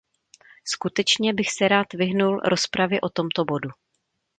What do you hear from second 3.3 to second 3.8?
bodu.